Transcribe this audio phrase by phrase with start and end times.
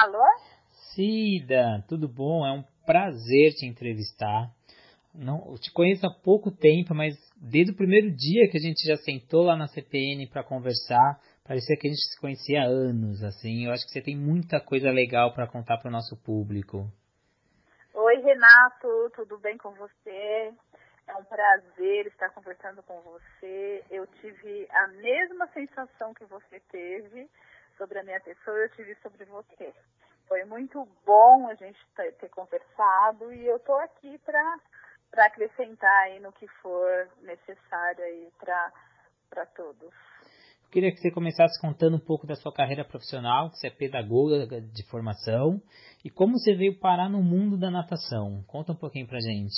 [0.00, 0.22] Alô?
[0.94, 2.46] Cida, tudo bom?
[2.46, 4.48] É um prazer te entrevistar.
[5.12, 8.86] Não, eu te conheço há pouco tempo, mas desde o primeiro dia que a gente
[8.86, 13.24] já sentou lá na CPN para conversar, parecia que a gente se conhecia há anos,
[13.24, 13.66] assim.
[13.66, 16.86] Eu acho que você tem muita coisa legal para contar para o nosso público.
[17.92, 20.54] Oi, Renato, tudo bem com você?
[21.08, 23.82] É um prazer estar conversando com você.
[23.90, 27.28] Eu tive a mesma sensação que você teve
[27.78, 29.72] sobre a minha pessoa, eu tive sobre você.
[30.28, 36.30] Foi muito bom a gente ter conversado e eu estou aqui para acrescentar aí no
[36.32, 39.90] que for necessário aí para todos.
[40.64, 43.70] Eu queria que você começasse contando um pouco da sua carreira profissional, que você é
[43.70, 45.62] pedagoga de formação,
[46.04, 48.44] e como você veio parar no mundo da natação.
[48.46, 49.56] Conta um pouquinho pra gente.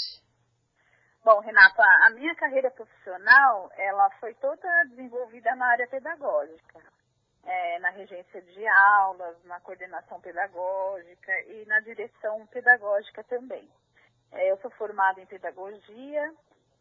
[1.25, 6.80] Bom, Renata, a minha carreira profissional, ela foi toda desenvolvida na área pedagógica
[7.44, 13.69] é, na regência de aulas, na coordenação pedagógica e na direção pedagógica também.
[14.32, 16.34] É, eu sou formada em pedagogia,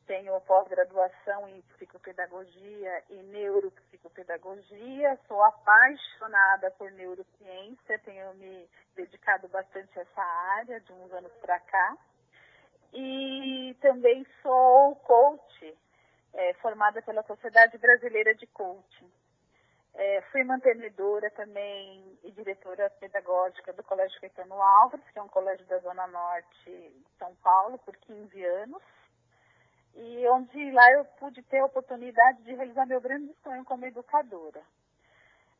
[0.05, 10.01] tenho pós-graduação em psicopedagogia e neuropsicopedagogia, sou apaixonada por neurociência, tenho me dedicado bastante a
[10.01, 11.97] essa área de uns anos para cá.
[12.91, 15.77] E também sou coach,
[16.33, 19.11] é, formada pela Sociedade Brasileira de Coaching.
[19.93, 25.65] É, fui mantenedora também e diretora pedagógica do Colégio Caetano Álvares, que é um colégio
[25.65, 28.81] da Zona Norte de São Paulo, por 15 anos.
[29.95, 34.61] E onde lá eu pude ter a oportunidade de realizar meu grande sonho como educadora.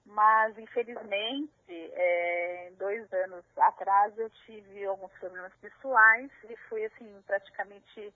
[0.06, 8.14] Mas, infelizmente, é, dois anos atrás eu tive alguns problemas pessoais e fui, assim, praticamente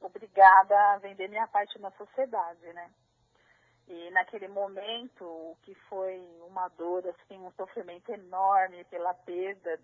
[0.00, 2.90] obrigada a vender minha parte na sociedade, né?
[3.88, 9.78] E naquele momento, o que foi uma dor, assim, um sofrimento enorme pela perda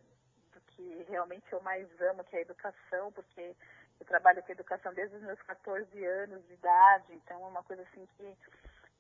[0.53, 3.55] do que realmente eu mais amo, que é a educação, porque
[4.01, 7.83] eu trabalho com educação desde os meus 14 anos de idade, então é uma coisa
[7.83, 8.37] assim que,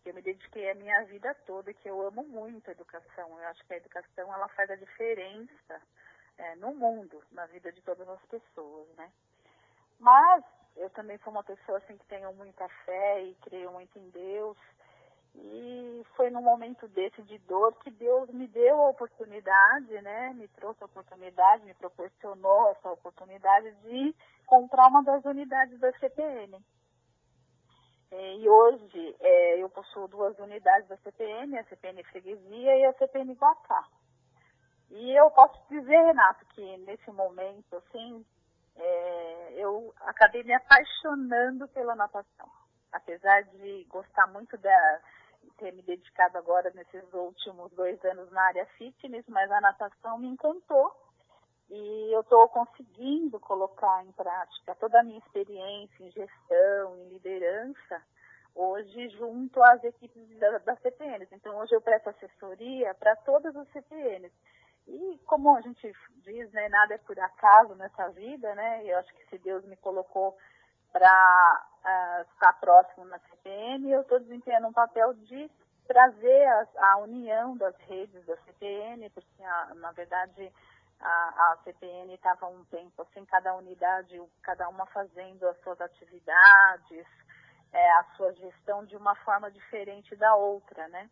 [0.04, 3.40] eu me dediquei a minha vida toda e que eu amo muito a educação.
[3.40, 5.80] Eu acho que a educação ela faz a diferença
[6.38, 9.12] é, no mundo, na vida de todas as pessoas, né?
[10.00, 10.44] Mas
[10.76, 14.56] eu também sou uma pessoa assim que tenho muita fé e creio muito em Deus.
[15.34, 20.32] E foi num momento desse de dor que Deus me deu a oportunidade, né?
[20.34, 24.14] Me trouxe a oportunidade, me proporcionou essa oportunidade de
[24.46, 26.62] comprar uma das unidades da CPN.
[28.10, 32.92] É, e hoje é, eu possuo duas unidades da CPN, a CPN Freguesia e a
[32.92, 33.88] CPN Guatá.
[34.90, 38.22] E eu posso dizer, Renato, que nesse momento, assim,
[38.76, 42.61] é, eu acabei me apaixonando pela natação.
[42.92, 45.00] Apesar de gostar muito da,
[45.58, 50.28] ter me dedicado agora nesses últimos dois anos na área fitness, mas a natação me
[50.28, 50.94] encantou
[51.70, 58.02] e eu estou conseguindo colocar em prática toda a minha experiência em gestão, em liderança,
[58.54, 61.32] hoje junto às equipes da, das CPNs.
[61.32, 64.32] Então hoje eu presto assessoria para todas as CPNs.
[64.86, 68.84] E como a gente diz, né, nada é por acaso nessa vida, né?
[68.84, 70.36] Eu acho que se Deus me colocou
[70.92, 75.50] para uh, estar próximo na CPN, eu estou desempenhando um papel de
[75.86, 80.52] trazer a, a, união das redes da CPN, porque a, na verdade
[81.00, 87.06] a, a CPN estava um tempo assim, cada unidade, cada uma fazendo as suas atividades,
[87.72, 91.10] é, a sua gestão de uma forma diferente da outra, né?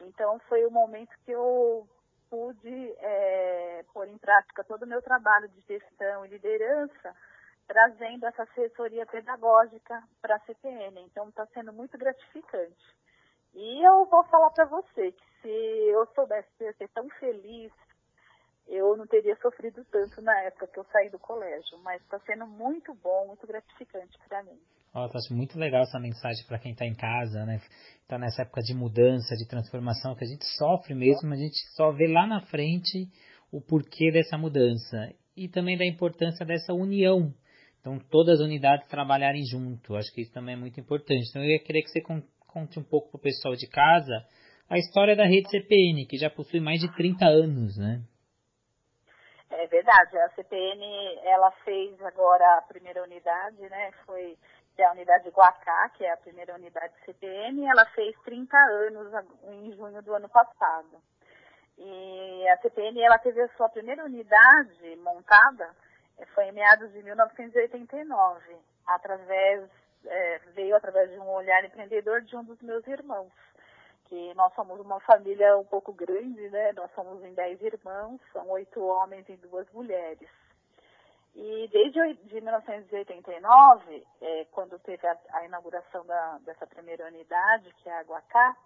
[0.00, 1.88] Então foi o momento que eu
[2.30, 7.14] pude é, pôr em prática todo o meu trabalho de gestão e liderança
[7.68, 11.00] trazendo essa assessoria pedagógica para a CPN.
[11.02, 12.74] Então, está sendo muito gratificante.
[13.54, 17.70] E eu vou falar para você que se eu soubesse ser tão feliz,
[18.66, 21.78] eu não teria sofrido tanto na época que eu saí do colégio.
[21.82, 24.58] Mas está sendo muito bom, muito gratificante para mim.
[24.94, 27.60] Oh, acho muito legal essa mensagem para quem está em casa, né?
[28.00, 31.92] Está nessa época de mudança, de transformação, que a gente sofre mesmo, a gente só
[31.92, 33.06] vê lá na frente
[33.52, 37.32] o porquê dessa mudança e também da importância dessa união
[37.88, 39.96] então, todas as unidades trabalharem junto.
[39.96, 41.28] Acho que isso também é muito importante.
[41.30, 42.02] Então, eu ia querer que você
[42.46, 44.24] conte um pouco para o pessoal de casa
[44.68, 48.02] a história da rede CPN, que já possui mais de 30 anos, né?
[49.50, 50.18] É verdade.
[50.18, 50.84] A CPN,
[51.24, 53.90] ela fez agora a primeira unidade, né?
[54.04, 54.36] Foi
[54.78, 59.12] a unidade Guacá, que é a primeira unidade CPN, ela fez 30 anos
[59.48, 61.02] em junho do ano passado.
[61.78, 65.74] E a CPN, ela teve a sua primeira unidade montada
[66.26, 68.56] foi em meados de 1989,
[68.86, 69.68] através,
[70.06, 73.32] é, veio através de um olhar empreendedor de um dos meus irmãos,
[74.02, 76.72] porque nós somos uma família um pouco grande, né?
[76.72, 80.28] Nós somos em dez irmãos, são oito homens e duas mulheres.
[81.34, 87.88] E desde de 1989, é, quando teve a, a inauguração da, dessa primeira unidade, que
[87.88, 88.56] é a Aguacá,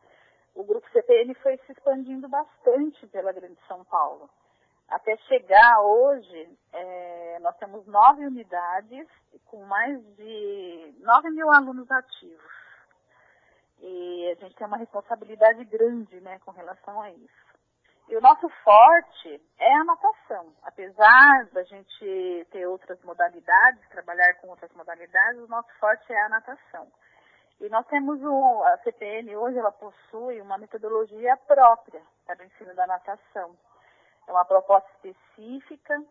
[0.55, 4.31] o grupo CPN foi se expandindo bastante pela Grande São Paulo.
[4.89, 9.09] Até chegar hoje, é, nós temos nove unidades
[9.47, 12.53] com mais de nove mil alunos ativos.
[13.81, 17.43] E a gente tem uma responsabilidade grande né, com relação a isso.
[18.09, 20.53] E o nosso forte é a natação.
[20.63, 26.29] Apesar da gente ter outras modalidades, trabalhar com outras modalidades, o nosso forte é a
[26.29, 26.87] natação.
[27.61, 32.75] E nós temos o, a CPN hoje, ela possui uma metodologia própria para o ensino
[32.75, 33.57] da natação.
[34.27, 36.03] É uma proposta específica,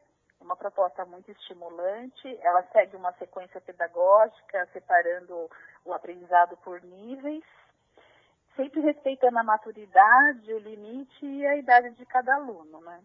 [0.41, 5.49] uma proposta muito estimulante, ela segue uma sequência pedagógica, separando
[5.85, 7.43] o aprendizado por níveis,
[8.55, 13.01] sempre respeitando a maturidade, o limite e a idade de cada aluno, né?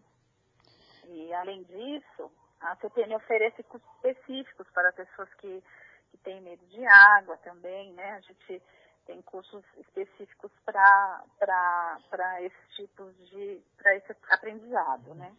[1.05, 5.63] E além disso, a CPN oferece cursos específicos para pessoas que
[6.11, 8.13] que tem medo de água também, né?
[8.13, 8.61] A gente
[9.05, 11.23] tem cursos específicos para
[12.41, 15.33] esses tipos de, para esse aprendizado, né?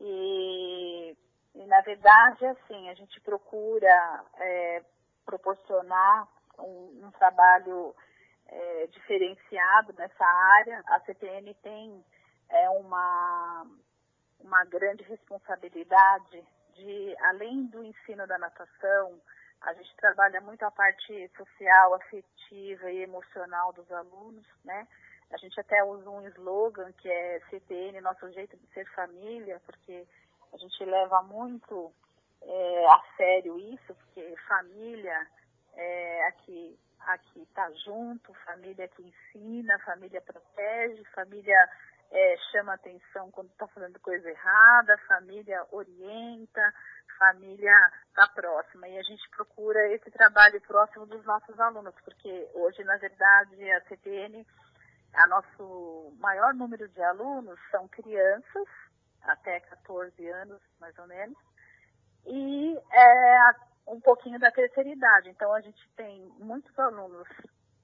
[0.00, 1.16] E,
[1.54, 4.82] e, na verdade, assim, a gente procura é,
[5.24, 6.28] proporcionar
[6.58, 7.94] um, um trabalho
[8.46, 10.82] é, diferenciado nessa área.
[10.86, 12.04] A CPN tem
[12.48, 13.66] é, uma,
[14.40, 19.20] uma grande responsabilidade de, além do ensino da natação,
[19.60, 24.86] a gente trabalha muito a parte social, afetiva e emocional dos alunos, né?
[25.30, 30.06] A gente até usa um slogan que é CPN, nosso jeito de ser família, porque
[30.52, 31.92] a gente leva muito
[32.42, 35.26] é, a sério isso, porque família
[35.74, 41.56] é aqui aqui está junto, família que ensina, família protege, família
[42.10, 46.74] é, chama atenção quando está fazendo coisa errada, família orienta,
[47.18, 47.74] família
[48.08, 48.88] está próxima.
[48.88, 53.80] E a gente procura esse trabalho próximo dos nossos alunos, porque hoje, na verdade, a
[53.82, 54.46] CPN,
[55.14, 58.68] a nosso maior número de alunos são crianças,
[59.22, 61.36] até 14 anos, mais ou menos,
[62.26, 63.38] e é,
[63.86, 65.30] um pouquinho da terceira idade.
[65.30, 67.26] Então, a gente tem muitos alunos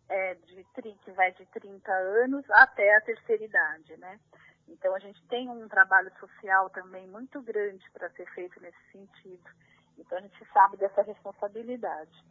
[0.09, 0.65] é, de,
[1.03, 4.21] que vai de 30 anos até a terceira idade, né?
[4.69, 9.51] Então, a gente tem um trabalho social também muito grande para ser feito nesse sentido.
[9.99, 12.25] Então, a gente sabe dessa responsabilidade.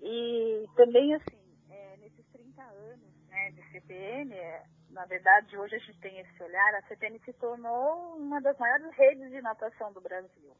[0.00, 1.38] E também, assim,
[1.70, 6.42] é, nesses 30 anos né, de CPN, é, na verdade, hoje a gente tem esse
[6.42, 10.56] olhar, a CPN se tornou uma das maiores redes de natação do Brasil.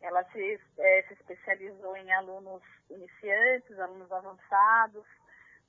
[0.00, 5.04] Ela se, é, se especializou em alunos iniciantes, alunos avançados,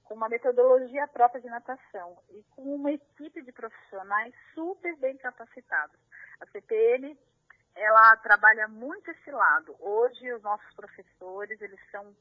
[0.06, 6.00] com uma metodologia própria de natação e com uma equipe de profissionais super bem capacitados.
[6.42, 7.16] A CPN,
[7.76, 9.76] ela trabalha muito esse lado.
[9.80, 12.16] Hoje, os nossos professores, eles são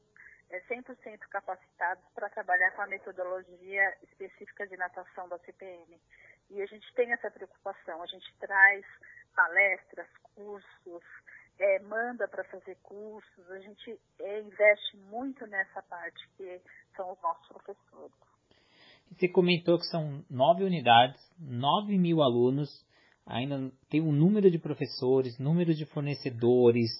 [0.53, 5.99] é, 100% capacitados para trabalhar com a metodologia específica de natação da CPN.
[6.51, 8.85] E a gente tem essa preocupação, a gente traz
[9.35, 11.03] palestras, cursos,
[11.57, 16.61] é, manda para fazer cursos, a gente é, investe muito nessa parte que
[16.95, 18.13] são os nossos professores.
[19.11, 22.85] Você comentou que são nove unidades, nove mil alunos,
[23.25, 26.91] ainda tem um número de professores, número de fornecedores,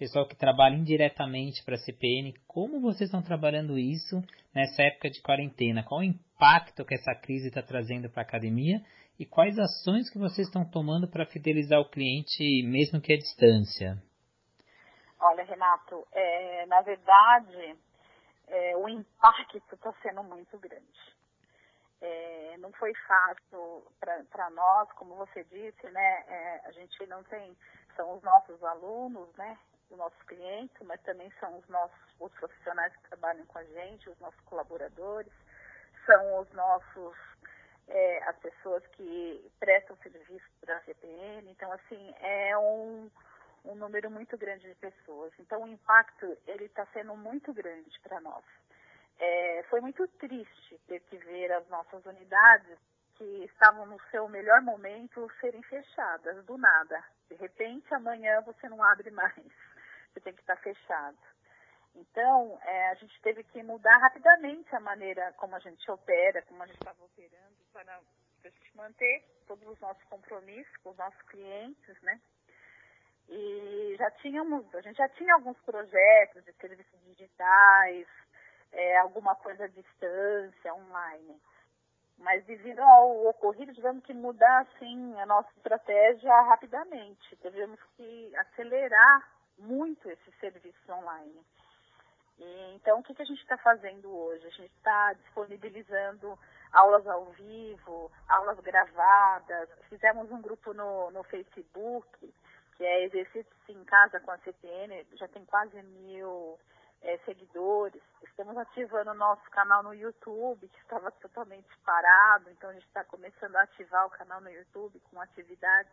[0.00, 2.32] pessoal que trabalha indiretamente para a CPN.
[2.48, 4.16] Como vocês estão trabalhando isso
[4.54, 5.84] nessa época de quarentena?
[5.86, 8.80] Qual o impacto que essa crise está trazendo para a academia
[9.18, 14.02] e quais ações que vocês estão tomando para fidelizar o cliente, mesmo que à distância?
[15.20, 17.76] Olha, Renato, é, na verdade,
[18.48, 21.10] é, o impacto está sendo muito grande.
[22.00, 26.24] É, não foi fácil para nós, como você disse, né?
[26.26, 27.54] É, a gente não tem,
[27.94, 29.58] são os nossos alunos, né?
[29.90, 34.08] Os nossos clientes, mas também são os nossos, os profissionais que trabalham com a gente,
[34.08, 35.32] os nossos colaboradores,
[36.06, 37.16] são os nossos
[37.90, 41.50] é, as pessoas que prestam serviço para a CPN.
[41.50, 43.10] Então, assim, é um,
[43.64, 45.32] um número muito grande de pessoas.
[45.38, 48.44] Então, o impacto ele está sendo muito grande para nós.
[49.18, 52.78] É, foi muito triste ter que ver as nossas unidades
[53.16, 57.04] que estavam no seu melhor momento serem fechadas do nada.
[57.28, 59.34] De repente, amanhã você não abre mais,
[60.12, 61.18] você tem que estar fechado.
[61.94, 66.62] Então, é, a gente teve que mudar rapidamente a maneira como a gente opera, como
[66.62, 71.20] a gente estava operando, para, a gente manter todos os nossos compromissos com os nossos
[71.22, 72.20] clientes, né?
[73.28, 78.06] E já tínhamos, a gente já tinha alguns projetos de serviços digitais,
[78.72, 81.40] é, alguma coisa à distância, online.
[82.18, 87.36] Mas devido ao ocorrido, tivemos que mudar assim a nossa estratégia rapidamente.
[87.36, 91.44] Tivemos que acelerar muito esse serviço online.
[92.38, 94.46] E, então, o que, que a gente está fazendo hoje?
[94.46, 96.38] A gente está disponibilizando
[96.72, 99.68] aulas ao vivo, aulas gravadas.
[99.88, 102.34] Fizemos um grupo no, no Facebook,
[102.76, 106.58] que é Exercícios em Casa com a CPN, já tem quase mil
[107.02, 108.02] é, seguidores.
[108.22, 113.04] Estamos ativando o nosso canal no YouTube, que estava totalmente parado, então a gente está
[113.04, 115.92] começando a ativar o canal no YouTube com atividades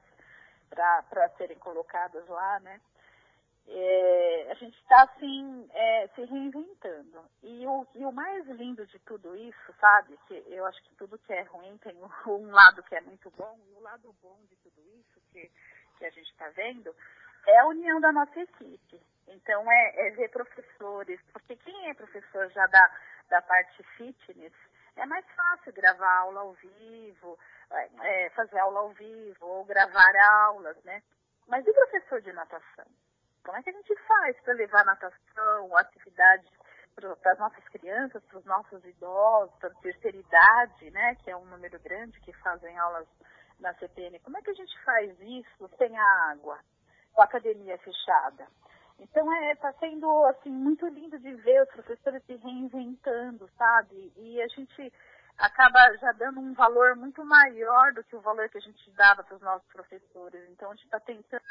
[0.69, 2.79] para serem colocadas lá, né?
[3.69, 7.29] É, a gente está assim é, se reinventando.
[7.43, 11.19] E o, e o mais lindo de tudo isso sabe que eu acho que tudo
[11.19, 11.95] que é ruim tem
[12.27, 15.51] um lado que é muito bom e o lado bom de tudo isso que,
[15.97, 16.95] que a gente está vendo
[17.45, 19.01] é a união da nossa equipe.
[19.27, 22.91] Então é, é, ver professores porque quem é professor já da,
[23.29, 24.53] da parte fitness
[24.95, 27.37] é mais fácil gravar aula ao vivo
[28.01, 31.03] é, fazer aula ao vivo ou gravar aulas né?
[31.47, 32.85] Mas e professor de natação
[33.47, 36.45] como é que a gente faz para levar natação, atividade
[36.93, 41.37] para as nossas crianças, para os nossos idosos, para a terceira idade, né, que é
[41.37, 43.07] um número grande que fazem aulas
[43.57, 44.19] na CPN.
[44.19, 46.59] Como é que a gente faz isso sem a água,
[47.13, 48.47] com a academia fechada?
[48.99, 54.11] Então é está sendo assim muito lindo de ver os professores se reinventando, sabe?
[54.17, 54.91] E a gente
[55.37, 59.23] acaba já dando um valor muito maior do que o valor que a gente dava
[59.23, 60.41] para os nossos professores.
[60.49, 61.43] Então a gente está tentando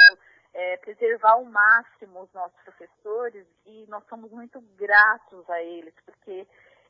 [0.52, 6.46] é, preservar ao máximo os nossos professores e nós somos muito gratos a eles, porque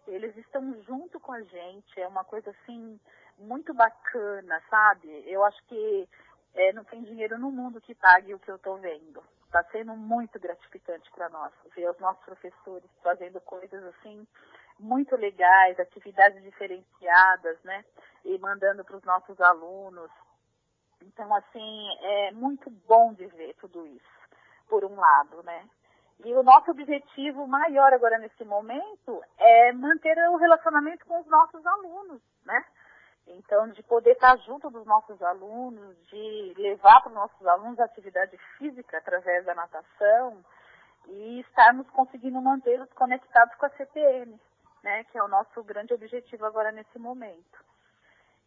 [0.07, 2.99] eles estão junto com a gente, é uma coisa assim
[3.39, 5.25] muito bacana, sabe?
[5.27, 6.09] Eu acho que
[6.57, 9.23] é, não tem dinheiro no mundo que pague o que eu estou vendo.
[9.45, 14.27] Está sendo muito gratificante para nós ver os nossos professores fazendo coisas assim
[14.79, 17.85] muito legais, atividades diferenciadas, né?
[18.25, 20.11] E mandando para os nossos alunos.
[21.03, 24.29] Então, assim, é muito bom de ver tudo isso,
[24.69, 25.69] por um lado, né?
[26.25, 31.65] E o nosso objetivo maior agora nesse momento é manter o relacionamento com os nossos
[31.67, 32.65] alunos, né?
[33.27, 38.37] Então, de poder estar junto dos nossos alunos, de levar para os nossos alunos atividade
[38.57, 40.45] física através da natação
[41.07, 44.39] e estarmos conseguindo mantê-los conectados com a CPN
[44.87, 47.65] né, que é o nosso grande objetivo agora nesse momento.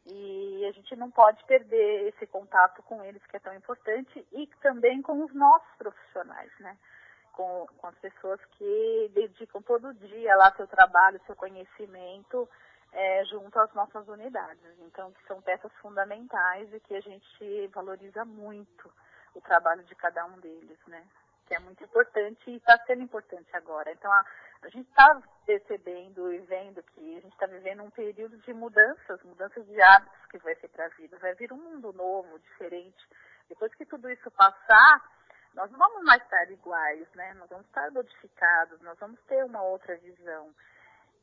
[0.05, 4.47] E a gente não pode perder esse contato com eles, que é tão importante, e
[4.61, 6.77] também com os nossos profissionais, né?
[7.33, 12.49] Com, com as pessoas que dedicam todo dia lá seu trabalho, seu conhecimento
[12.91, 14.79] é, junto às nossas unidades.
[14.79, 18.91] Então, que são peças fundamentais e que a gente valoriza muito
[19.35, 21.05] o trabalho de cada um deles, né?
[21.45, 23.91] Que é muito importante e está sendo importante agora.
[23.91, 24.25] Então, a,
[24.63, 29.21] a gente está percebendo e vendo que a gente está vivendo um período de mudanças,
[29.23, 31.17] mudanças de hábitos que vai ser para a vida.
[31.17, 33.07] Vai vir um mundo novo, diferente.
[33.47, 35.09] Depois que tudo isso passar,
[35.55, 37.33] nós não vamos mais estar iguais, né?
[37.33, 40.53] Nós vamos estar modificados, nós vamos ter uma outra visão.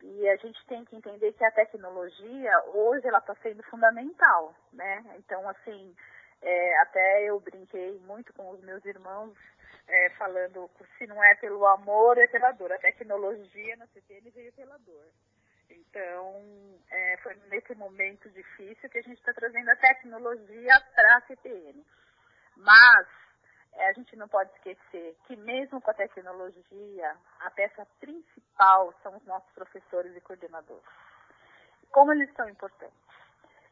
[0.03, 5.05] E a gente tem que entender que a tecnologia, hoje, ela está sendo fundamental, né?
[5.19, 5.95] Então, assim,
[6.43, 9.35] é, até eu brinquei muito com os meus irmãos
[9.89, 12.73] é, falando se não é pelo amor, é pela dor.
[12.73, 15.07] A tecnologia na CPN veio pela dor.
[15.71, 16.45] Então,
[16.91, 21.85] é, foi nesse momento difícil que a gente está trazendo a tecnologia para a CPN.
[22.57, 23.07] Mas
[23.85, 29.25] a gente não pode esquecer que mesmo com a tecnologia, a peça principal são os
[29.25, 30.85] nossos professores e coordenadores.
[31.91, 32.97] Como eles são importantes.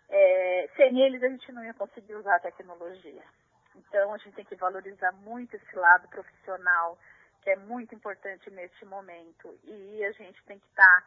[0.09, 3.23] É, sem eles a gente não ia conseguir usar a tecnologia.
[3.75, 6.99] Então, a gente tem que valorizar muito esse lado profissional,
[7.43, 9.59] que é muito importante neste momento.
[9.65, 11.05] E a gente tem que estar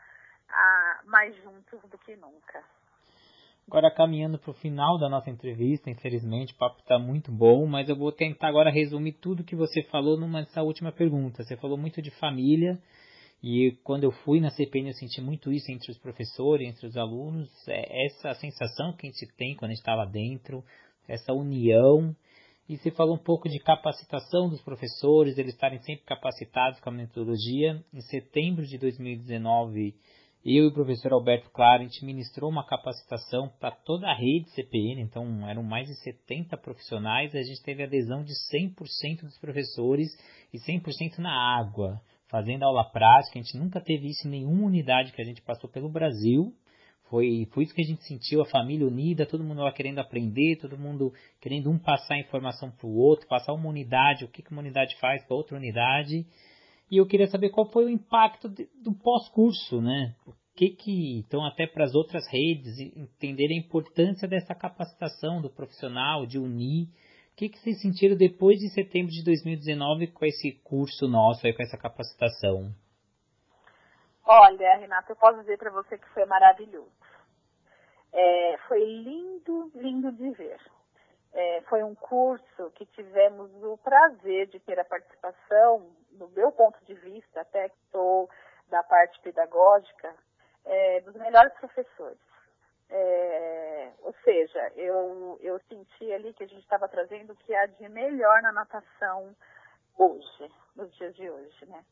[0.49, 2.63] ah, mais juntos do que nunca.
[3.69, 7.89] Agora, caminhando para o final da nossa entrevista, infelizmente, o papo está muito bom, mas
[7.89, 11.43] eu vou tentar agora resumir tudo que você falou nessa última pergunta.
[11.43, 12.79] Você falou muito de família,
[13.43, 16.95] e quando eu fui na CPN eu senti muito isso entre os professores, entre os
[16.95, 20.63] alunos, é essa sensação que a gente tem quando a gente está lá dentro,
[21.05, 22.15] essa união,
[22.69, 26.93] e você falou um pouco de capacitação dos professores, eles estarem sempre capacitados com a
[26.93, 27.81] metodologia.
[27.93, 29.95] Em setembro de 2019,
[30.49, 34.49] eu e o professor Alberto Claro, a gente ministrou uma capacitação para toda a rede
[34.51, 40.07] CPN, então eram mais de 70 profissionais, a gente teve adesão de 100% dos professores
[40.53, 41.99] e 100% na água,
[42.29, 45.69] fazendo aula prática, a gente nunca teve isso em nenhuma unidade que a gente passou
[45.69, 46.53] pelo Brasil,
[47.09, 50.57] foi, foi isso que a gente sentiu, a família unida, todo mundo lá querendo aprender,
[50.57, 54.51] todo mundo querendo um passar informação para o outro, passar uma unidade, o que, que
[54.51, 56.25] uma unidade faz para outra unidade.
[56.89, 60.15] E eu queria saber qual foi o impacto de, do pós-curso, né?
[60.57, 66.25] que que, então até para as outras redes entenderem a importância dessa capacitação do profissional,
[66.25, 66.87] de unir,
[67.31, 71.53] o que que vocês sentiram depois de setembro de 2019 com esse curso nosso aí,
[71.53, 72.73] com essa capacitação?
[74.25, 76.91] Olha, Renata, eu posso dizer para você que foi maravilhoso.
[78.11, 80.59] É, foi lindo, lindo de ver.
[81.33, 86.83] É, foi um curso que tivemos o prazer de ter a participação, do meu ponto
[86.85, 88.29] de vista, até que sou
[88.69, 90.13] da parte pedagógica,
[90.65, 92.17] é, dos melhores professores.
[92.89, 97.65] É, ou seja, eu, eu senti ali que a gente estava trazendo o que há
[97.65, 99.35] de melhor na natação
[99.97, 101.83] hoje, nos dias de hoje, né?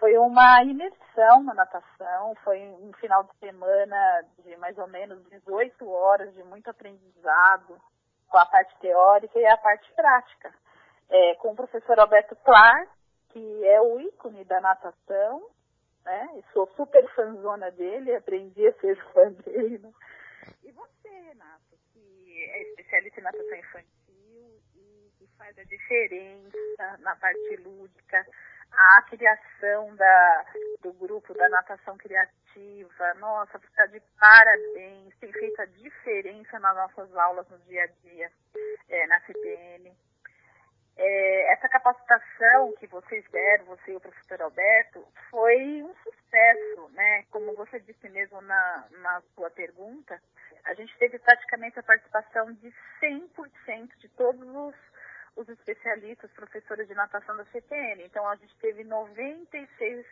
[0.00, 5.88] Foi uma imersão na natação, foi um final de semana de mais ou menos 18
[5.88, 7.78] horas de muito aprendizado,
[8.30, 10.54] com a parte teórica e a parte prática.
[11.10, 12.88] É, com o professor Alberto Clark,
[13.30, 15.50] que é o ícone da natação,
[16.04, 16.30] né?
[16.36, 19.92] E sou super fãzona dele, aprendi a ser fã dele.
[20.62, 27.16] E você, Renato, que é especialista em natação infantil e que faz a diferença na
[27.16, 28.26] parte lúdica,
[28.72, 30.44] a criação da,
[30.82, 36.76] do grupo da natação criativa, nossa, você está de parabéns, tem feito a diferença nas
[36.76, 38.30] nossas aulas no dia a dia
[38.88, 39.92] é, na CPN.
[40.96, 47.24] É, essa capacitação que vocês deram, você e o professor Alberto, foi um sucesso, né?
[47.30, 50.20] Como você disse mesmo na, na sua pergunta,
[50.64, 54.74] a gente teve praticamente a participação de 100% de todos os,
[55.36, 58.04] os especialistas, professores de natação da CPN.
[58.04, 60.06] Então, a gente teve 96,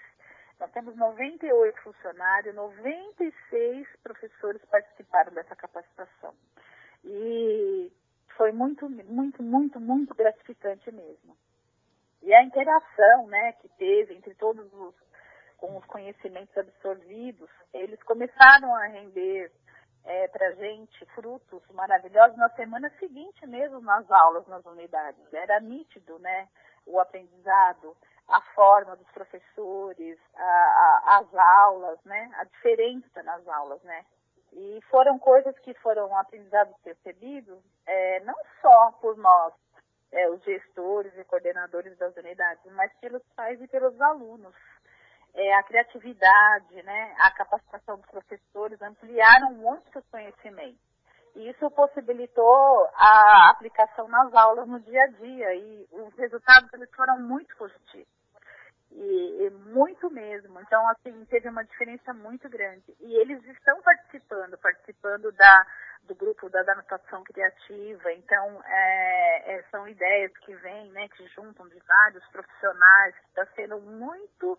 [0.60, 6.34] nós temos 98 funcionários, 96 professores participaram dessa capacitação.
[7.04, 7.92] E
[8.36, 11.36] foi muito, muito, muito, muito gratificante mesmo.
[12.22, 14.94] E a interação, né, que teve entre todos os,
[15.56, 19.52] com os conhecimentos absorvidos, eles começaram a render
[20.08, 25.20] é, para gente frutos maravilhosos na semana seguinte mesmo nas aulas, nas unidades.
[25.32, 26.48] Era nítido, né,
[26.86, 27.94] o aprendizado,
[28.26, 34.04] a forma dos professores, a, a, as aulas, né, a diferença nas aulas, né.
[34.54, 39.52] E foram coisas que foram aprendizados percebidos é, não só por nós,
[40.10, 44.54] é, os gestores e coordenadores das unidades, mas pelos pais e pelos alunos.
[45.34, 50.80] É, a criatividade, né, a capacitação dos professores ampliaram muito seus conhecimentos.
[51.36, 56.90] E isso possibilitou a aplicação nas aulas no dia a dia e os resultados eles
[56.96, 58.18] foram muito positivos.
[58.90, 60.60] E, e, muito mesmo.
[60.60, 62.96] Então, assim, teve uma diferença muito grande.
[63.00, 65.66] E eles estão participando, participando da,
[66.04, 68.12] do grupo da adaptação criativa.
[68.14, 73.78] Então, é, é, são ideias que vêm, né, que juntam de vários profissionais, está sendo
[73.80, 74.58] muito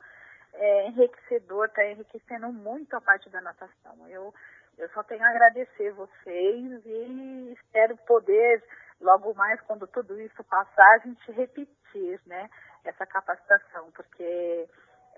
[0.60, 4.08] é, enriquecedor, está enriquecendo muito a parte da natação.
[4.08, 4.34] Eu,
[4.78, 8.63] eu só tenho a agradecer vocês e espero poder,
[9.02, 12.50] logo mais, quando tudo isso passar, a gente repetir, né?
[12.84, 14.67] essa capacitação, porque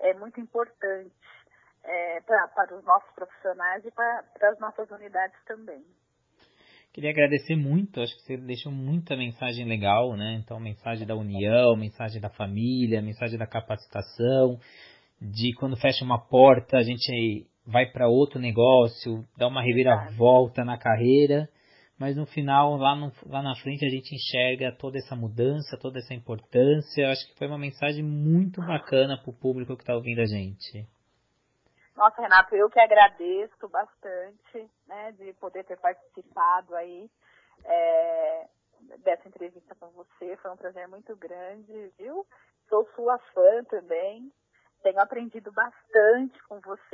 [0.00, 1.12] é muito importante
[1.84, 5.82] é, pra, para os nossos profissionais e para, para as nossas unidades também.
[6.92, 10.38] Queria agradecer muito, acho que você deixou muita mensagem legal, né?
[10.42, 14.58] Então, mensagem da união, mensagem da família, mensagem da capacitação,
[15.30, 20.76] de quando fecha uma porta, a gente vai para outro negócio, dá uma reviravolta na
[20.76, 21.48] carreira
[22.02, 26.00] mas no final, lá, no, lá na frente, a gente enxerga toda essa mudança, toda
[26.00, 27.02] essa importância.
[27.02, 30.26] Eu acho que foi uma mensagem muito bacana para o público que está ouvindo a
[30.26, 30.84] gente.
[31.94, 37.08] Nossa, Renato, eu que agradeço bastante né, de poder ter participado aí
[37.64, 38.48] é,
[39.04, 40.36] dessa entrevista com você.
[40.38, 42.26] Foi um prazer muito grande, viu?
[42.68, 44.32] Sou sua fã também.
[44.82, 46.82] Tenho aprendido bastante com você.